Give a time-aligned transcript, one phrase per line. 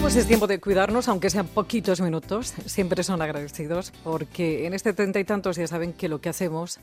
[0.00, 2.54] pues es tiempo de cuidarnos, aunque sean poquitos minutos.
[2.66, 6.80] Siempre son agradecidos porque en este treinta y tantos ya saben que lo que hacemos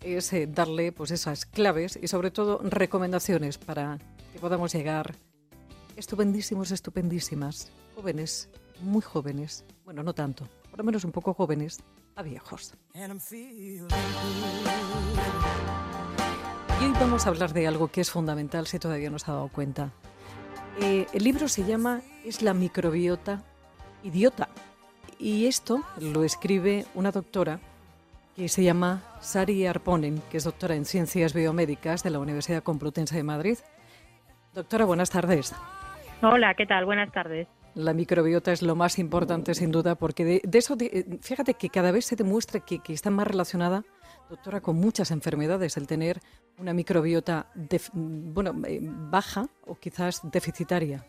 [0.00, 3.98] es eh, darle pues esas claves y sobre todo recomendaciones para
[4.32, 5.14] que podamos llegar
[5.96, 8.48] estupendísimos, estupendísimas, jóvenes,
[8.80, 11.78] muy jóvenes, bueno, no tanto, por lo menos un poco jóvenes,
[12.16, 12.74] a viejos.
[12.94, 13.80] Y
[16.84, 19.48] hoy vamos a hablar de algo que es fundamental si todavía no se ha dado
[19.48, 19.92] cuenta.
[20.80, 23.42] Eh, el libro se llama Es la microbiota
[24.02, 24.48] idiota.
[25.18, 27.60] Y esto lo escribe una doctora
[28.34, 33.16] que se llama Sari Arponen, que es doctora en Ciencias Biomédicas de la Universidad Complutense
[33.16, 33.56] de Madrid.
[34.52, 35.54] Doctora, buenas tardes.
[36.20, 36.84] Hola, ¿qué tal?
[36.84, 37.48] Buenas tardes.
[37.74, 40.76] La microbiota es lo más importante, sin duda, porque de, eso,
[41.20, 43.84] fíjate que cada vez se demuestra que, que está más relacionada
[44.28, 46.20] doctora, con muchas enfermedades, el tener
[46.58, 47.46] una microbiota
[47.92, 51.04] bueno, eh, baja o quizás deficitaria.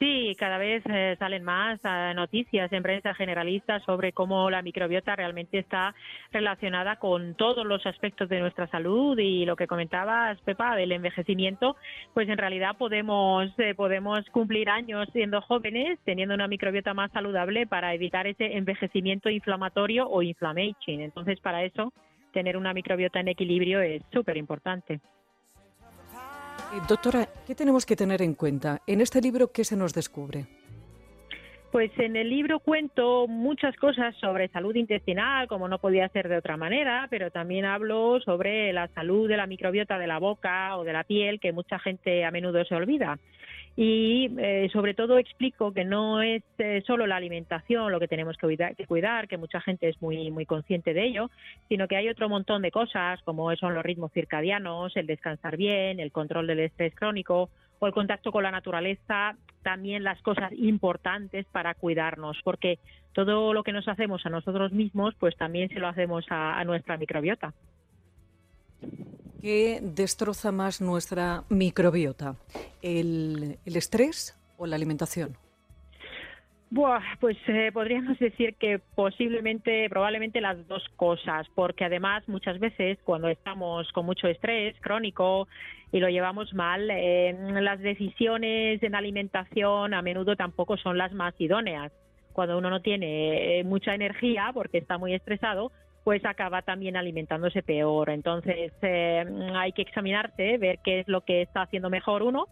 [0.00, 5.14] Sí, cada vez eh, salen más eh, noticias en prensa generalista sobre cómo la microbiota
[5.14, 5.94] realmente está
[6.32, 11.76] relacionada con todos los aspectos de nuestra salud y lo que comentabas, Pepa, del envejecimiento,
[12.12, 17.94] pues en realidad podemos, podemos cumplir años siendo jóvenes teniendo una microbiota más saludable para
[17.94, 21.00] evitar ese envejecimiento inflamatorio o inflammation.
[21.00, 21.92] Entonces, para eso,
[22.34, 24.94] tener una microbiota en equilibrio es súper importante.
[26.74, 28.82] Eh, doctora, ¿qué tenemos que tener en cuenta?
[28.86, 30.44] En este libro, ¿qué se nos descubre?
[31.70, 36.36] Pues en el libro cuento muchas cosas sobre salud intestinal, como no podía ser de
[36.36, 40.84] otra manera, pero también hablo sobre la salud de la microbiota de la boca o
[40.84, 43.18] de la piel, que mucha gente a menudo se olvida
[43.76, 48.36] y eh, sobre todo explico que no es eh, solo la alimentación lo que tenemos
[48.36, 51.30] que cuidar, que mucha gente es muy muy consciente de ello,
[51.68, 55.98] sino que hay otro montón de cosas como son los ritmos circadianos, el descansar bien,
[55.98, 57.50] el control del estrés crónico
[57.80, 62.78] o el contacto con la naturaleza, también las cosas importantes para cuidarnos, porque
[63.12, 66.96] todo lo que nos hacemos a nosotros mismos, pues también se lo hacemos a nuestra
[66.96, 67.52] microbiota.
[69.44, 72.36] ¿Qué destroza más nuestra microbiota?
[72.80, 75.36] ¿El, estrés o la alimentación?
[76.70, 82.96] Buah, pues eh, podríamos decir que posiblemente, probablemente las dos cosas, porque además muchas veces
[83.04, 85.46] cuando estamos con mucho estrés crónico
[85.92, 91.34] y lo llevamos mal, eh, las decisiones en alimentación a menudo tampoco son las más
[91.38, 91.92] idóneas.
[92.32, 95.70] Cuando uno no tiene eh, mucha energía porque está muy estresado,
[96.04, 98.10] pues acaba también alimentándose peor.
[98.10, 102.46] Entonces eh, hay que examinarse, ver qué es lo que está haciendo mejor uno.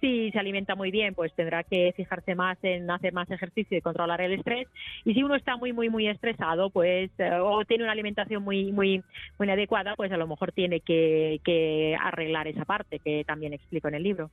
[0.00, 3.80] Si se alimenta muy bien, pues tendrá que fijarse más en hacer más ejercicio y
[3.80, 4.68] controlar el estrés.
[5.04, 8.72] Y si uno está muy, muy, muy estresado, pues eh, o tiene una alimentación muy,
[8.72, 9.02] muy,
[9.38, 13.88] muy inadecuada, pues a lo mejor tiene que, que arreglar esa parte que también explico
[13.88, 14.30] en el libro.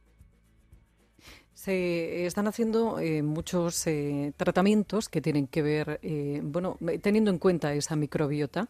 [1.53, 7.37] Se están haciendo eh, muchos eh, tratamientos que tienen que ver, eh, bueno, teniendo en
[7.37, 8.69] cuenta esa microbiota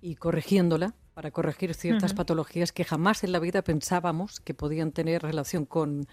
[0.00, 5.22] y corrigiéndola para corregir ciertas patologías que jamás en la vida pensábamos que podían tener
[5.22, 6.06] relación con,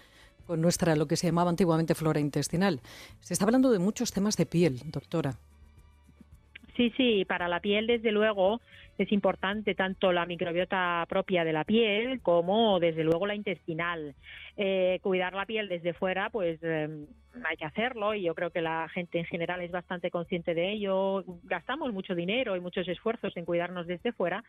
[0.46, 2.82] con nuestra, lo que se llamaba antiguamente flora intestinal.
[3.20, 5.38] Se está hablando de muchos temas de piel, doctora.
[6.80, 8.62] Sí, sí, para la piel, desde luego,
[8.96, 14.14] es importante tanto la microbiota propia de la piel como, desde luego, la intestinal.
[14.56, 17.04] Eh, cuidar la piel desde fuera, pues em,
[17.44, 20.72] hay que hacerlo y yo creo que la gente en general es bastante consciente de
[20.72, 21.22] ello.
[21.42, 24.42] Gastamos mucho dinero y muchos esfuerzos en cuidarnos desde fuera,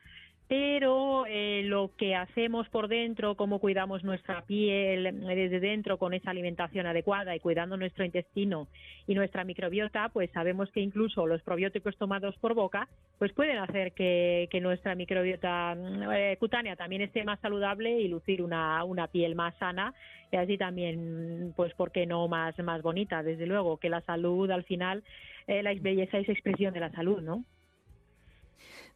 [0.52, 6.14] pero eh, lo que hacemos por dentro, cómo cuidamos nuestra piel eh, desde dentro con
[6.14, 8.68] esa alimentación adecuada y cuidando nuestro intestino
[9.08, 13.94] y nuestra microbiota, pues sabemos que incluso los probióticos tomados por boca, pues pueden hacer
[13.94, 15.78] que, nuestra microbiota
[16.38, 19.94] cutánea también esté más saludable y lucir una, una piel más sana
[20.34, 23.24] y así también, pues, ¿por qué no más, más bonita?
[23.24, 25.02] Desde luego, que la salud al final,
[25.48, 27.46] eh, la belleza es expresión de la salud, ¿no?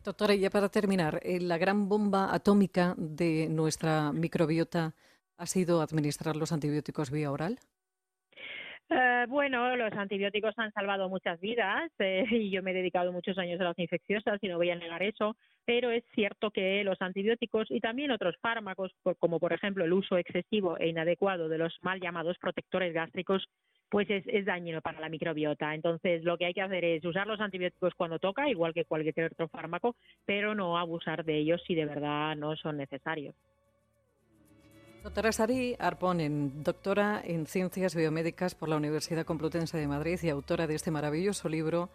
[0.06, 4.94] Doctora, ya para terminar, eh, la gran bomba atómica de nuestra microbiota
[5.36, 7.58] ha sido administrar los antibióticos vía oral.
[8.88, 13.36] Eh, bueno, los antibióticos han salvado muchas vidas eh, y yo me he dedicado muchos
[13.40, 15.36] años a las infecciosas y no voy a negar eso,
[15.66, 20.20] pero es cierto que los antibióticos y también otros fármacos, como por ejemplo el uso
[20.20, 23.48] excesivo e inadecuado de los mal llamados protectores gástricos,
[23.96, 25.74] pues es, es dañino para la microbiota.
[25.74, 29.32] Entonces, lo que hay que hacer es usar los antibióticos cuando toca, igual que cualquier
[29.32, 29.96] otro fármaco,
[30.26, 33.34] pero no abusar de ellos si de verdad no son necesarios.
[35.02, 40.68] Doctora Sari Arponen, doctora en Ciencias Biomédicas por la Universidad Complutense de Madrid y autora
[40.68, 41.88] de este maravilloso libro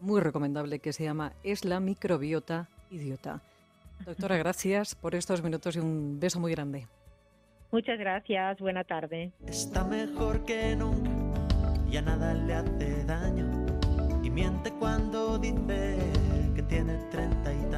[0.00, 3.42] muy recomendable que se llama Es la microbiota idiota.
[4.04, 6.88] Doctora, gracias por estos minutos y un beso muy grande.
[7.70, 9.30] Muchas gracias, buena tarde.
[9.46, 11.13] Está mejor que nunca
[11.94, 13.46] ya nada le hace daño.
[14.24, 15.96] Y miente cuando dice
[16.56, 17.74] que tiene treinta y tantos